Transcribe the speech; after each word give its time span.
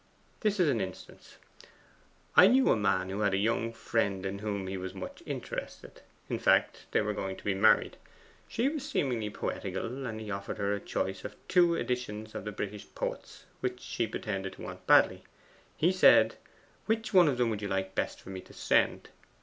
This 0.39 0.59
is 0.59 0.67
an 0.67 0.81
instance: 0.81 1.37
I 2.35 2.47
knew 2.47 2.71
a 2.71 2.75
man 2.75 3.11
who 3.11 3.19
had 3.19 3.35
a 3.35 3.37
young 3.37 3.71
friend 3.71 4.25
in 4.25 4.39
whom 4.39 4.65
he 4.65 4.75
was 4.75 4.95
much 4.95 5.21
interested; 5.27 6.01
in 6.27 6.39
fact, 6.39 6.87
they 6.89 7.01
were 7.01 7.13
going 7.13 7.35
to 7.37 7.43
be 7.43 7.53
married. 7.53 7.97
She 8.47 8.67
was 8.67 8.81
seemingly 8.83 9.29
poetical, 9.29 10.07
and 10.07 10.19
he 10.19 10.31
offered 10.31 10.57
her 10.57 10.73
a 10.73 10.79
choice 10.79 11.23
of 11.23 11.35
two 11.47 11.75
editions 11.75 12.33
of 12.33 12.45
the 12.45 12.51
British 12.51 12.87
poets, 12.95 13.45
which 13.59 13.79
she 13.79 14.07
pretended 14.07 14.53
to 14.53 14.63
want 14.63 14.87
badly. 14.87 15.23
He 15.77 15.91
said, 15.91 16.33
"Which 16.87 17.13
of 17.13 17.37
them 17.37 17.51
would 17.51 17.61
you 17.61 17.67
like 17.67 17.93
best 17.93 18.21
for 18.21 18.31
me 18.31 18.41
to 18.41 18.53
send?" 18.53 19.09